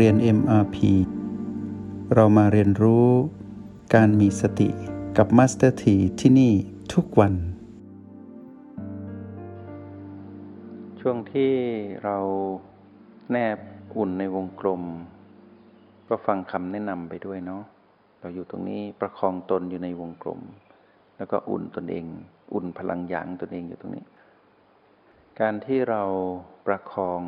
[0.00, 0.76] เรียน MRP
[2.14, 3.08] เรามาเรียนรู้
[3.94, 4.68] การมีสติ
[5.16, 6.52] กับ Master T ที่ที่นี่
[6.94, 7.34] ทุกวัน
[11.00, 11.52] ช่วงที่
[12.04, 12.18] เรา
[13.30, 13.58] แนบ
[13.96, 14.82] อุ่นในวงกลม
[16.08, 17.62] ก็ฟังคำแนะนำไปด้วยเนาะ
[18.20, 20.40] เราอยู่ตรงนี้ประคองตนอยู่ในวงกลม
[21.16, 22.06] แล้วก็อุ่นตนเอง
[22.54, 24.04] อุ่นพลังหยางตนเองอยู่ตรงนี้
[25.40, 26.02] การที่เรา
[26.66, 27.22] ประคอง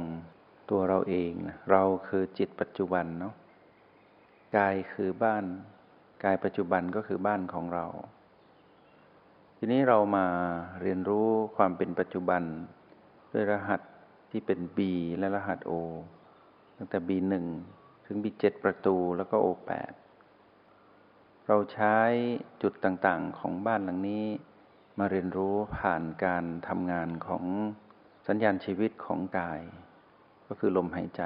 [0.71, 3.35] ตัวเราเองนะเราคือจิตปัจจุบันเนาะ
[4.57, 5.45] กายคือบ้าน
[6.25, 7.87] กายปัจจุบันก็คือบ้านของเรา
[9.59, 10.27] ทีนี้เรามา
[10.83, 12.43] เรียนรู้ความเป็นปัจจุบัน
[13.33, 13.81] ด้วยรหัส
[14.31, 14.79] ที่เป็น B
[15.19, 15.73] และรหัส O
[16.77, 17.35] ตั้งแต่ B1
[18.07, 19.93] ถึง B7 ประตูแล้วก็ O8
[21.47, 21.97] เราใช้
[22.63, 24.25] จุดต่างๆของบ้านหลังนี้
[24.99, 27.45] มาเรียนรู้ผ่านการทำงานของ
[28.29, 29.61] สัญญาณชีวิตของกาย
[30.49, 31.23] ก็คือลมหายใจ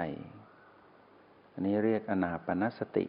[1.53, 3.07] อันนี้เรียกอนาปนสติ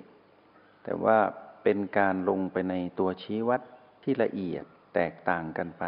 [0.84, 1.18] แต่ว่า
[1.64, 3.62] เป็นการลงไปในตัวชี้วัด
[4.04, 4.64] ที่ละเอียด
[4.96, 5.86] แตกต่างกันไป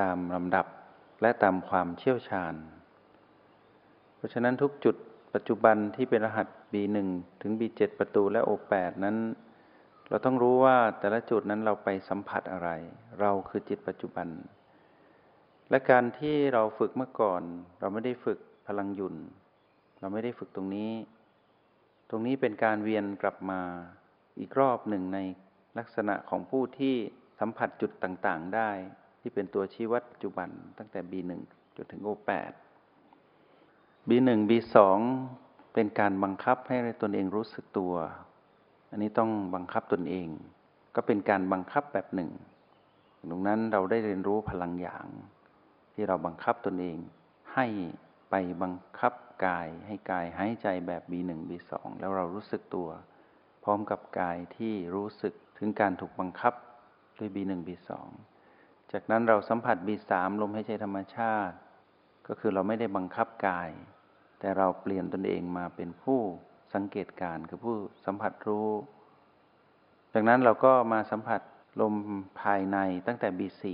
[0.00, 0.66] ตามลำดับ
[1.22, 2.54] และตามความเชี่ยวชาญ
[4.16, 4.96] เพราะฉะนั้นทุกจุด
[5.34, 6.96] ปัจจุบันที่เป็นรหัส B1
[7.42, 9.16] ถึง B7 ประตูและ O8 นั้น
[10.08, 12.70] เราต้องรู้ว่าแต่ละจุดนั้นเราไปสัมผัสอะไร
[13.20, 14.28] เราคือจิตปัจจุบัน
[15.70, 17.42] และการที่เราฝึกเมื่อก่อน
[17.80, 19.16] เราไม่ได้ฝึก พลังหยุน
[20.00, 20.92] เราไม่ได้ฝึกตรงนี้
[22.10, 23.60] ตรงนี้เป็นการเวียนกลับมา
[24.38, 25.18] อีกรอบหนึ่งใน
[25.78, 26.94] ลักษณะของผู้ที่
[27.40, 28.70] สัมผัสจุดต่างๆได้
[29.20, 31.32] ที่เป็นตัวชี้วัดปัจจุบันตั้งแต่ B1
[31.76, 32.52] จนถึง O8
[34.08, 34.76] B1 B2
[35.74, 37.94] เป็นการบังคับให้ตนเองรู้สึกตัว
[38.90, 40.28] อันนี้ต้องบังคับตนเอง
[40.94, 42.30] ก็เป็นการบังคับแบบหนึ่ง
[43.30, 45.06] ตรงนั้นเราได้เรียนรู้พลังอย่าง
[45.92, 46.98] ที่เราบังคับตนเอง
[47.54, 47.66] ให้
[48.30, 49.12] ไปบังคับ
[49.46, 52.88] กายให้กายหายใจแบบ B1 B2 แล้วเรารู้สึกตัว
[53.64, 56.54] พร้อมกับกายที่รู้สึกถึงการถูกบังคับ
[57.18, 57.90] ด้วย B1 B2
[58.92, 60.12] จากนั้นเราสัมผัส B3
[60.42, 61.56] ลมหายใจธรรมชาติ
[62.26, 63.70] ก็คือเราไม่ได้บังคับกาย
[64.38, 66.20] แต่เราเปลี่ยนตนเองมาเป็นผู้
[66.74, 68.70] สังเกตการคือผู้สัมผัสรู้
[70.12, 71.40] จากนั้นเราก็มาสัมผัส
[71.80, 71.94] ลม
[72.40, 73.64] ภายในตั้งแต่ B4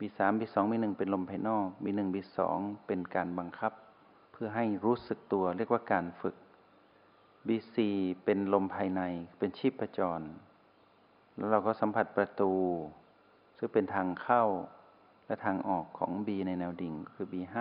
[0.00, 2.38] B3 B2 B1 เป็นลมภายนอก B1 B2
[2.86, 3.72] เป็นการบังคับ
[4.32, 6.36] เพื่อให้รู้สึกตัวเรียกว่าการฝึก
[7.46, 7.76] B4
[8.24, 9.00] เป็นลมภายใน
[9.38, 10.20] เป็นชีพจร
[11.36, 12.52] แล้วเราก็สัมผัสประตู
[13.58, 14.44] ซึ่งเป็นทางเข้า
[15.26, 17.56] และทางออกของ B ในแนวดิ่งคือ B5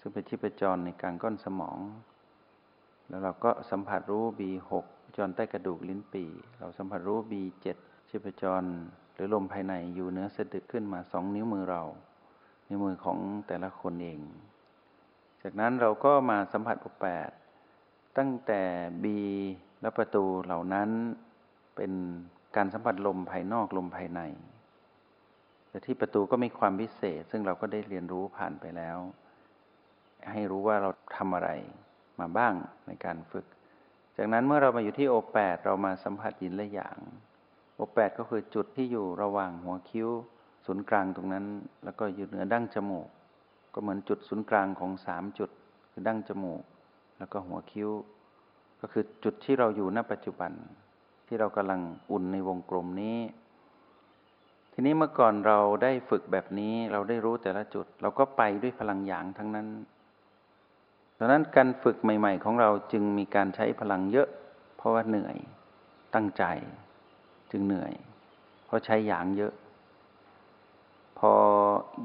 [0.00, 1.78] ซึ่งเป็นชีพจรในกลางก้อนสมอง
[3.08, 4.72] แล้วเราก็สัมผัสรู้ B6
[5.16, 6.24] จรใต้กระดูกลิ้นปี
[6.58, 7.66] เราสัมผัสรู้ B7
[8.08, 8.62] ชีพจร
[9.16, 11.82] หรือลมภายในอยู่เนื้อสะดึกขึ้นมาสองนิ้วมือเรา
[12.68, 14.20] นิ้วมือของแต่ละคนเอง
[15.42, 17.28] จากนั้นเราก็มาสัมผัสอุปแปด
[18.18, 18.62] ตั้งแต่
[19.04, 19.20] บี
[19.80, 20.90] และประตูเหล่านั้น
[21.76, 21.92] เป็น
[22.56, 24.20] การสัมผัสลมภายนอกลมภายใน
[25.68, 28.98] แต่ที่ประตูก็มีความพิเศษ ซึ่งเราก็ได้เรียนรู้ผ่านไปแล้ว
[30.32, 31.50] ให้รู้ว่าเราทำอะไร
[32.20, 32.54] มาบ้าง
[32.86, 33.46] ในการฝึก
[34.16, 36.98] จากนั้นเมื่อเรามาอยู่ที่โอแปดเรามาสัมผัสยินและอย่าง
[37.76, 40.08] โอแปดก็คือจุดที่อยู่ระหว่างหัวคิ้ว
[40.66, 41.46] ศูนย์กลางตรงนั้น
[41.84, 43.08] แล้วก็อยู่เหนือดั้งจมูก
[43.74, 45.50] ก็เหมือนจุดศูนย์กลางของสามจุด
[45.90, 46.62] คือดั้งจมูก
[47.18, 47.90] แล้วก็หัวคิ้ว
[48.80, 50.52] ก็คือจุดที่เราอยู่ณปัจจุบัน
[51.26, 53.18] ที่เรากำลังอุ่นในวงกลมนี้
[54.72, 59.68] ทีนี้เมื่อก่อนเราได้ฝึกแบบนี้เราได้รู้แต่ละจุด เราก็ไปด้วยพลังหยางทั้งนั้น
[61.18, 64.28] ดังนั้นการฝึกใหม่ ๆ ของเราจึงมีการใช้พลังเยอะ
[64.76, 65.36] เพราะว่าเหนื่อย
[66.14, 66.44] ตั้งใจ
[67.50, 67.92] จึงเหนื่อย
[68.66, 69.52] เพราะใช้หยางเยอะ
[71.18, 71.32] พอ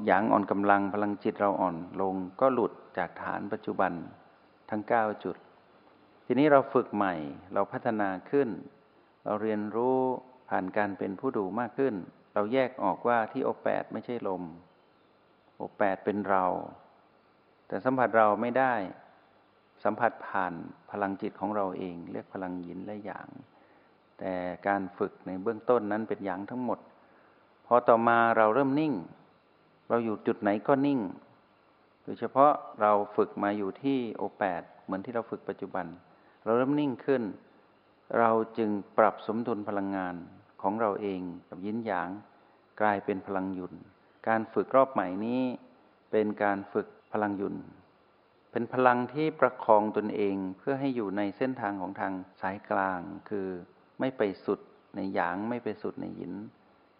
[0.06, 3.92] หยางอ่อนกำลังพลังจิตเราอ่อนลงก็หลุดจากฐานปัจจุบัน
[4.70, 5.36] ทั้งเก้าจุด
[6.26, 7.14] ทีนี้เราฝึกใหม่
[7.54, 8.48] เราพัฒนาขึ้น
[9.24, 9.98] เราเรียนรู้
[10.48, 11.94] ผ่านการเป็นผู้ดูมากขึ้น
[12.34, 14.42] เราแยกออกว่าที่โอแปดไม่ใช่ลม
[15.56, 16.44] โอแปดเป็นเรา
[17.66, 18.74] แต่สัมผัสเราไม่ได้
[19.84, 20.52] สัมผัสผ่าน
[20.90, 23.28] พลังจิตของเราเอง เรียกพลังหยินและหยาง
[24.18, 24.32] แต่
[24.68, 26.78] การฝึกในเบื้องต้นนั้นเป็นอย่างทั้งหมด
[27.66, 28.94] พอต่อมาเราเริ่มนิ่ง
[29.88, 31.00] เราอยู่จุดไหนก็นิ่ง
[32.04, 35.86] โดยเฉพาะเราฝึกมาอยู่ที่โอแปดเหมือนที่เราฝึกปัจจุบัน
[36.44, 37.22] เราเริ่มนิ่งขึ้น
[38.18, 40.14] เราจึงปรับสมดุลพลังงาน
[40.62, 42.08] ของเราเองกับยินหยาง
[42.80, 43.74] กลายเป็นพลังยุน
[44.28, 45.42] การฝึกรอบใหม่นี้
[46.10, 47.56] เป็นการฝึกพลังยุน
[48.50, 53.00] เป็นพลังที่ประคองตนเองเพื่อให้อยู่ในเส้นทางของทางสายกลาง
[53.30, 53.48] คือ
[54.02, 54.60] ไม่ไปสุด
[54.96, 56.32] ในหยางไม่ไปสุดในหยิน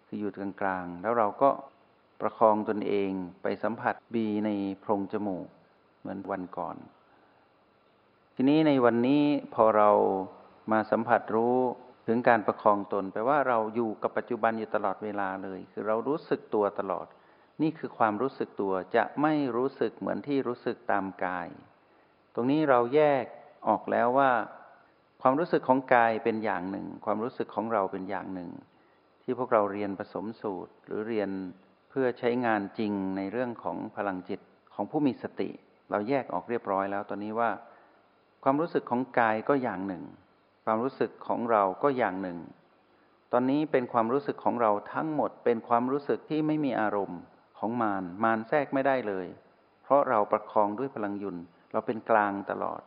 [0.06, 1.50] คืออยู่กลางกลางแล้วเราก็
[2.20, 3.10] ประคองตนเอง
[3.42, 4.50] ไปสัมผัสบีใน
[4.80, 5.46] โพรงจมูก
[6.00, 6.76] เหมือนวันก่อน
[8.34, 9.22] ทีนี้ในวันนี้
[9.54, 9.90] พอเรา
[10.72, 11.56] มาสัมผัสรู้
[12.06, 17.06] ถึงการประคองตนแปลว่าเราอยู่กับปัจจุบันอยู่ตลอดเวลาเลย คือเรารู้สึกตัวตลอด
[17.62, 21.48] นี่คือความรู้สึกตัวจะไม่รู้สึกเหมือนที่รู้สึกตามกาย
[22.34, 23.24] ตรงนี้เราแยก
[23.68, 24.30] ออกแล้วว่า
[25.22, 28.50] ความรู้สึกของกายเป็นอย่างหนึ่ง ความรู้สึกของเราเป็นอย่างหนึ่ง
[29.22, 31.30] ที่พวกเราเรียนผสมสูตรหรือเรียน
[31.90, 34.40] เพื่อใช้งานจริงในเรื่องของพลังจิต
[34.74, 35.50] ของผู้มีสติ
[35.90, 37.50] เราแยกออกเรียบร้อยแล้วตอนนี้ว่า
[38.44, 40.04] ความรู้สึกของกายก็อย่างหนึ่ง
[40.64, 42.38] ความรู้สึกของเราก็อย่างหนึ่ง
[43.32, 47.20] ตอนนี้เป็นความรู้สึกของเราทั้งหมดเป็นความรู้สึกที่ไม่มีอารมณ์
[47.58, 49.26] ของมารมารแทรกไม่ได้เลย
[49.82, 51.36] เพราะเราประคองด้วยพลังยุน
[51.72, 52.80] เราเป็นกลางตลอด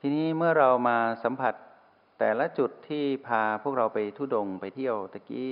[0.00, 1.54] ทีนี้เมื่อเรามาสัมผัส
[2.18, 5.50] แต่ละจุดที่พาพวกเราไปทุดงไปเที่ยวตะกี้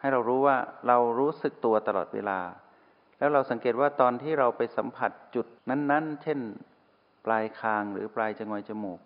[0.00, 0.56] ให้เรารู้ว่า
[0.86, 2.40] เรารู้สึกตัวตลอดเวลา
[3.18, 6.40] แล้วเราสังเกตว่าตอนที่เราไปสัมผัสจุดนั้น ๆ เช่น
[7.24, 9.00] ปลายคางหรือปลายจงอยจมูก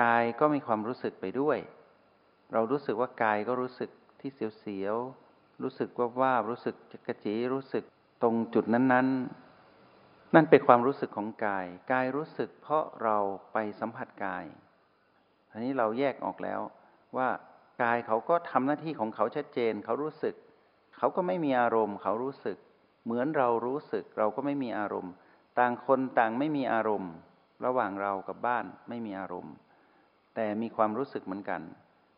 [0.00, 1.58] กายก็มีความรู้สึกไปด้วย
[2.52, 3.90] เรารู้สึกว่ากายก็รู้สึก
[4.20, 4.30] ที่
[4.60, 6.74] เสียวๆรู้สึกว่าว่ารู้สึก
[7.06, 7.84] กระจีรู้สึก
[8.22, 9.51] ตรงจุดนั้น ๆ
[10.34, 13.18] นั่นเป็นความรู้สึกของกาย กายรู้สึกเพราะเรา
[13.52, 14.44] ไปสัมผัสกาย
[15.52, 16.60] อันนี้เราแยกออกแล้ว
[17.16, 17.28] ว่า
[17.82, 20.34] กายเขาก็ทำหน้าที่ของเขาชัดเจน เขารู้สึก
[20.98, 22.56] เขาก็ไม่มีอารมณ์ เขารู้สึก
[23.04, 25.12] เหมือนเรารู้สึก เราก็ไม่มีอารมณ์
[25.58, 27.12] ต่างคนต่างไม่มีอารมณ์
[27.64, 29.54] ระหว่างเรากับบ้านไม่มีอารมณ์
[30.34, 31.62] แต่มีความรู้สึกเหมือนกัน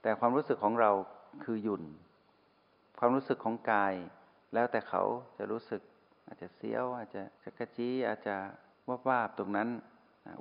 [0.02, 0.90] แต่ความรู้สึกของเรา
[1.44, 1.82] คือหยุ่น
[2.98, 3.94] ความรู้สึกของกาย
[4.54, 5.02] แล้วแต่เขา
[5.38, 5.80] จะรู้สึก
[6.26, 8.36] อาจจะเสียวอาจจะจะกระจี้อาจจะ
[8.88, 9.68] ว่าว่าตรงนั้น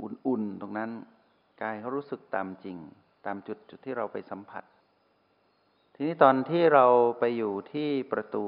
[0.01, 0.91] อุ่นๆตรงนั้น
[1.61, 2.77] กายเขารู้สึกตามจริง
[3.25, 4.63] ตามจุดจุดที่เราไปสัมผัส
[5.95, 6.85] ทีนี้ตอนที่เรา
[7.19, 8.45] ไปอยู่ที่ประตู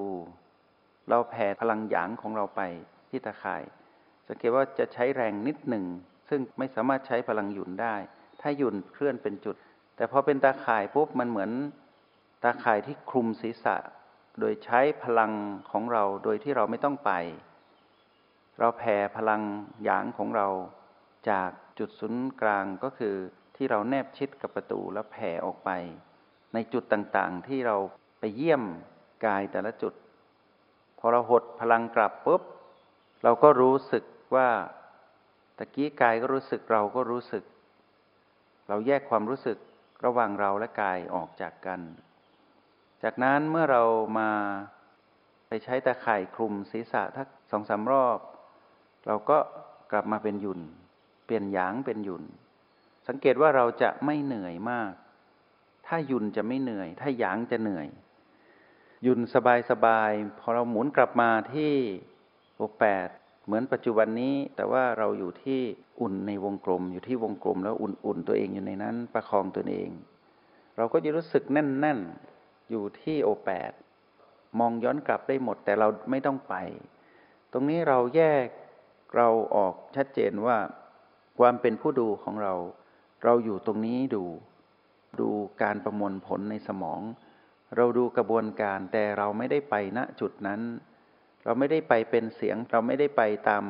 [1.09, 2.61] เราแผ่พลังหยางของเราไป
[3.09, 3.63] ที่ตาข่าย
[4.27, 5.85] สังเกตว่าจะใช้แรงนิดหนึ่ง
[6.29, 7.95] ซึ่งไม่สามารถใช้พลังหยุนได้
[8.41, 9.55] ถ้าหยุ่นเคลื่อนเป็นจุด
[9.95, 11.51] แต่พอเป็นตาข่ายปุ๊บมันเหมือน
[12.43, 13.75] ตาข่ายที่คลุมศีรษะ
[14.39, 15.31] โดยใช้พลัง
[15.71, 17.11] ของเราโดยที่เราไม่ต้องไป
[18.59, 19.41] เราแผ่พลัง
[19.83, 20.47] หยางของเรา
[21.29, 21.49] จาก
[21.79, 23.15] จุดศูนย์กลางก็คือ
[23.55, 25.69] ที่เราแนบชิดกับประตูแล้วแผ่ออกไป
[26.53, 27.77] ในจุดต่างๆที่เรา
[28.19, 28.63] ไปเยี่ยม
[29.25, 29.93] กายแต่ละจุด
[30.99, 32.41] พอเราหดพลังกลับปุ๊บ
[33.23, 34.03] เราก็รู้สึก
[34.35, 34.49] ว่า
[35.57, 37.43] ตะกี้กายก็รู้สึกเราก็รู้สึก
[38.69, 39.57] เราแยกความรู้สึก
[40.05, 41.79] ระหว่างเราและกายออกจากกัน
[43.03, 43.83] จากนั้นเมื่อเรา
[44.19, 44.29] มา
[45.47, 48.19] ไปใช้ตะข่ายคลุมศีรษะทักสองสามรอบ
[49.07, 49.37] เราก็
[49.91, 50.59] กลับมาเป็นหยุน
[51.25, 52.23] เปลี่ยนหยางเป็นหยุน
[53.07, 54.91] สังเกตว่าเราจะไม่เหนื่อยมาก
[55.87, 57.87] ถ้าหยุนจะไม่เหนื่อย ถ้าหยางจะเหนื่อย
[59.03, 61.73] หยุนสบายสบายพอเราหมุนกลับมาที่
[62.55, 63.07] โอแปด
[63.45, 65.59] เหมือนปัจจุบันนี้แต่ว่าเราอยู่ที่
[66.01, 69.89] อุ่นในวงกลม อยู่ที่วงกลมแล้วอุ่นๆตัวเองอยู่ในนั้น ประคองตัวเอง
[70.77, 72.34] เราก็จะรู้สึกแน่นๆ
[72.69, 73.71] อยู่ที่โอแปด
[74.59, 76.55] มองย้อนกลับได้หมดแต่เราไม่ต้องไป
[77.51, 78.45] ตรงนี้เราแยก
[79.15, 80.57] เราออกชัดเจนว่า
[81.39, 82.53] ความเป็นผู้ดูของเรา
[83.23, 84.25] เราอยู่ตรงนี้ดู
[85.19, 85.29] ดู
[85.63, 87.01] การประมวลผลในสมอง
[87.75, 90.61] เราดูกระบวนการแต่เราไม่ได้ไปณจุดนั้น
[91.43, 93.63] เราไม่ได้ไปเป็นเสียง เราไม่ได้ไปตาม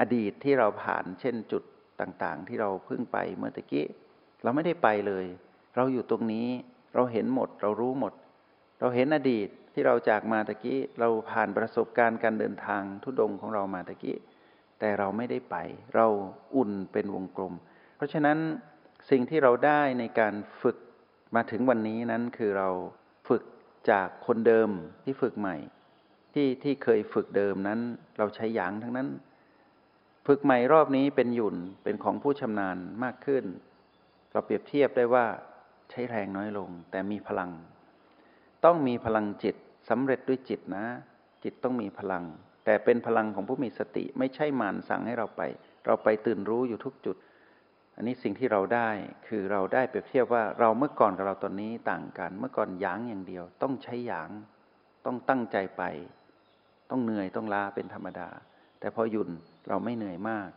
[0.00, 1.62] อดีตที่เราผ่านเช่นจุด
[2.00, 3.86] ต่างๆ ที่เราเพิ่งไปเมื่อตะกี้
[4.42, 5.26] เราไม่ได้ไปเลย
[5.76, 6.48] เราอยู่ตรงนี้
[6.94, 8.12] เราเห็นหมด เรารู้หมด
[8.80, 14.18] เราเห็นอดีตที่เราจากมาตะกี้ เราผ่านประสบการณ์การเดินทางทุดงของเรามาตะกี้
[14.78, 15.56] แต่เราไม่ได้ไป
[15.94, 16.06] เรา
[16.56, 17.54] อุ่นเป็นวงกลม
[17.96, 18.38] เพราะฉะนั้น
[19.10, 20.76] สิ่งที่เราได้ในการฝึก
[21.36, 22.68] มาถึงวันนี้นั้นคือเรา
[23.28, 23.42] ฝึก
[23.90, 24.70] จากคนเดิม
[25.04, 25.56] ที่ฝึกใหม่
[26.34, 27.80] ที่ที่เคยฝึกเดิมนั้น
[28.18, 29.08] เราใช้หยางทั้งนั้น
[30.26, 33.44] ฝึกใหม่รอบนี้เป็นหยุ่นเป็นของผู้ชำนาญมากขึ้น
[34.32, 35.26] เราเปรียบเทียบได้ว่า
[35.92, 37.50] ใช้แรงน้อยลง แต่มีพลัง
[38.64, 39.56] ต้องมีพลังจิต
[39.90, 40.86] สำเร็จด้วยจิตนะ
[41.44, 42.24] จิตต้องมีพลัง
[42.64, 45.42] แต่เป็นพลังของผู้มีสติไม่ใช่มานสั่งให้เราไป
[45.86, 47.16] เราไปตื่นรู้อยู่ทุกจุด
[47.96, 48.88] อันนี้สิ่งที่เราได้
[49.26, 54.30] คือเราได้เปรียบเทียบว่าเราเมื่อก่อนกับเราตอนนี้ต่างกัน เมื่อก่อนหยางอย่างเดียว ต้องใช้หยาง
[55.06, 55.82] ต้องตั้งใจไป
[56.90, 58.28] ต้องเหนื่อยต้องลาเป็นธรรมดา
[58.80, 59.28] แต่พอหยุด
[59.68, 60.48] เราไม่เหนื่อยมาก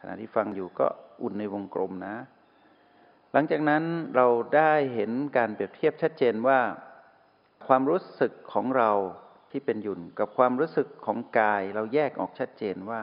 [0.00, 0.86] ขณะที่ฟังอยู่ก็
[1.22, 2.14] อุ่นในวงกลมนะ
[3.32, 3.84] หลังจากนั้น
[4.16, 6.60] เราได้เห็นการเปรียบเทียบชัดเจนว่า
[7.66, 8.90] ความรู้สึกของเรา
[9.50, 13.00] ที่เป็นหยุ่นกับความรู้สึกของกายเราแยกออกชัดเจนว่า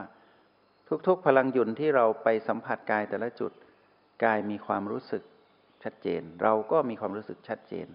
[1.08, 3.52] ทุกๆ พลังหยุ่นที่เราไปสัมผัสกายแต่ละจุด
[4.24, 5.24] กายมีความรู้สึก
[5.84, 7.88] ชัดเจน เราก็มีความรู้สึกชัดเจน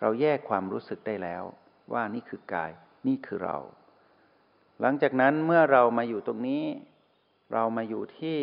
[0.00, 1.44] เราแยกความรู้สึกได้แล้ว
[1.92, 2.70] ว่านี่คือกาย
[3.06, 3.58] นี่คือเรา
[4.80, 6.64] หลังจากนั้นเมื่อเรามาอยู่ตรงนี้
[7.52, 8.38] เรามาอยู่ที่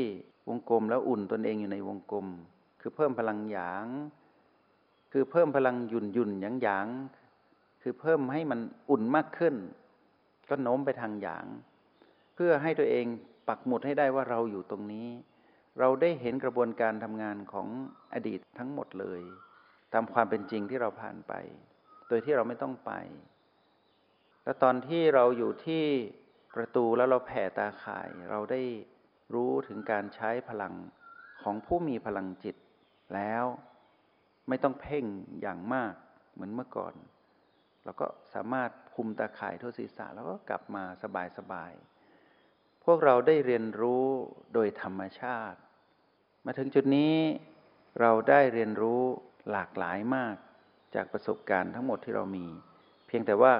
[0.49, 2.27] วงกลมแล้วอุ่นตนเองอยู่ในวงกลม
[2.81, 3.85] คือเพิ่มพลังหยาง
[5.11, 6.87] คือเพิ่มพลังหยุ่นหยุ่นหยางหยาง
[7.81, 9.55] คือเพิ่มให้มันอุ่นมากขึ้น
[10.49, 11.45] ก็โน้มไปทางหยาง
[12.35, 13.05] เพื่อให้ตัวเอง
[13.47, 15.07] ปักหมุดให้ได้ว่าเราอยู่ตรงนี้
[15.79, 17.67] เราได้เห็นกระบวนการทำงานของ
[18.13, 19.21] อดีตทั้งหมดเลย
[19.93, 21.33] ตามความเป็นจริงที่เราผ่านไป
[22.07, 22.91] โดยที่เราไม่ต้องไป
[24.43, 25.83] แล้วตอนที่เราอยู่ที่
[26.55, 28.61] ประตูแล้วเราแผ่ตาข่าย เราได้
[29.33, 30.73] รู้ถึงการใช้พลัง
[31.43, 32.55] ของผู้มีพลังจิต
[33.15, 33.43] แล้ว
[34.47, 35.05] ไม่ต้องเพ่ง
[35.41, 35.93] อย่างมาก
[36.33, 36.93] เหมือนเมื่อก่อน
[37.83, 40.83] เราก็สามารถคุมตาข่ายทั่วศีรษะแล้วก็กลับมา
[41.37, 44.05] สบายๆ พวกเราได้เรียนรู้
[44.53, 45.59] โดยธรรมชาติ
[46.45, 47.15] มาถึงจุดนี้
[48.01, 49.01] เราได้เรียนรู้
[49.51, 50.35] หลากหลายมาก
[50.95, 52.47] จากประสบการณ์ทั้งหมดที่เรามี
[53.07, 53.53] เพียงแต่ว่า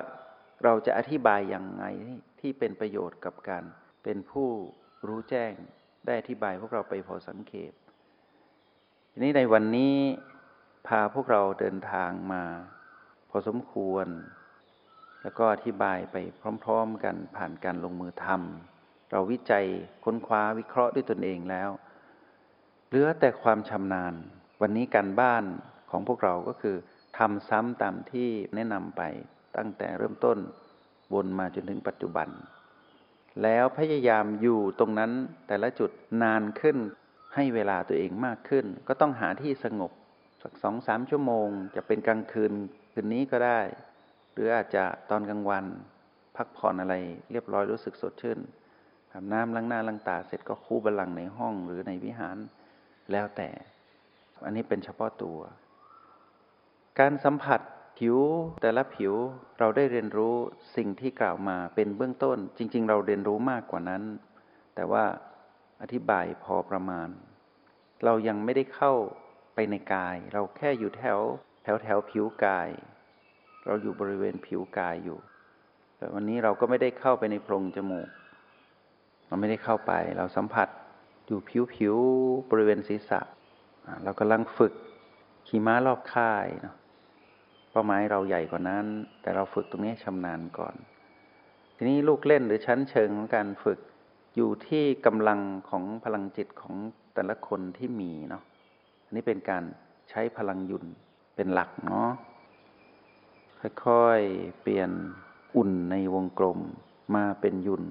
[0.64, 1.86] เราจะอธิบายอย่างไง
[2.40, 3.64] ที่เป็นประโยชน์กับการ
[4.04, 4.50] เป็นผู้
[5.08, 5.54] รู้แจ้ง
[6.06, 7.74] ได้อธิบายพวกเราไปพอสังเขป
[9.18, 9.96] ทีนี้ในวันนี้
[10.88, 12.44] พาพวกเราเดินทางมา
[13.30, 14.08] พอสมควร
[15.22, 16.16] แล้วก็อธิบายไป
[16.64, 19.66] พร้อม ๆ กันผ่านการลงมือทำเราวิจัย
[20.04, 21.70] ค้นคว้าวิเคราะห์ด้วยตนเองแล้ว
[22.88, 24.14] เหลือแต่ความชำนาญ
[24.62, 25.44] วันนี้การบ้าน
[25.90, 26.76] ของพวกเราก็คือ
[27.18, 29.02] ทำซ้ำตามที่แนะนำไป
[29.58, 30.38] ตั้งแต่เริ่มต้น
[31.14, 32.28] วนมาจนถึงปัจจุบัน
[33.44, 35.12] แล้วพยายามอยู่ตรงนั้น
[35.48, 35.92] แต่ละจุด
[36.24, 36.78] นานขึ้น
[37.40, 39.92] ให้เวลาตัวเองมากขึ้น ก็ต้องหาที่สงบ
[40.42, 42.52] สักสองสามชั่วโมง จะเป็นกลางคืน
[42.94, 43.60] คืนนี้ก็ได้
[44.34, 45.66] หรืออาจจะตอนกลางวัน
[46.36, 46.96] พักผ่อนอะไร
[47.32, 48.40] เรียบร้อยรู้สึกสดชื่น
[49.12, 52.38] อาบน้ำล้างหน้าล้างตาเสร็จก็คู่บัลลังในห้องหรือในวิหาร
[53.12, 53.50] แล้วแต่
[54.46, 55.40] อันนี้เป็นเฉพาะตัว
[57.00, 57.62] การสัมผัส
[58.00, 58.18] ผิว
[58.62, 59.14] แต่ละผิว
[59.60, 60.36] เราได้เรียนรู้
[60.76, 64.04] สิ่งที่กล่าวมาเป็นเบื้องต้น จริง ๆ เราเรียนรู้มากกว่านั้น
[64.76, 65.04] แต่ว่า
[65.82, 67.08] อธิบายพอประมาณ
[68.06, 68.94] เรายังไม่ได้เข้า
[69.56, 71.20] ไปในกาย เราแค่อยู่แถว
[71.64, 72.70] แถวแถวผิวกาย
[73.66, 75.18] เราอยู่บริเวณผิวกายอยู่
[75.98, 78.08] แต่วันนี้เราก็ไม่ได้เข้าไปในโพรงจมูก
[79.28, 80.68] เราไม่ได้เข้าไป เราสัมผัส
[81.28, 81.96] อยู่ผิวผิว
[82.52, 83.20] บริเวณศีรษะ
[84.04, 84.74] เรากำลังฝึก
[85.48, 86.76] ขี่ม้ารอบค่ายเนาะ
[87.72, 88.86] เป้าหมายเราใหญ่กว่านั้น
[89.22, 90.76] แต่เราฝึกตรงนี้ชำนาญก่อน
[91.76, 93.80] ทีนี้ลูกเล่นหรือชั้นเชิงของการฝึก
[94.36, 95.40] อยู่ที่กำลัง
[95.70, 96.76] ของพลังจิตของ
[97.20, 98.44] แต่ละคนที่มีเนาะ
[99.06, 99.64] อันนี้เป็นการ
[100.10, 100.86] ใช้พลังยุน
[101.36, 102.10] เป็นหลักเนาะ
[103.86, 104.92] ค่อยๆ เปลี่ยน
[105.56, 106.60] อุ่นในวงกลม
[107.16, 107.84] มาเป็นยุน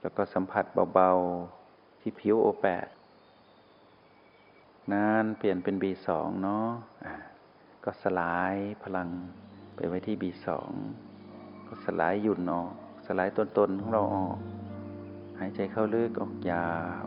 [0.00, 2.86] แล้วก็สัมผัสเบาๆ ที่ผิวโอแปด
[4.92, 7.14] นานเปลี่ยนเป็นบีสองเนาะะ
[7.84, 9.08] ก็สลายพลัง
[9.74, 10.70] ไปไว้ที่บีสอง
[11.68, 12.70] ก็สลายยุ่นออก
[13.06, 14.38] สลายตนตนของเราออก
[15.38, 16.68] หายใจเข้าลึกออกยา
[17.04, 17.06] ว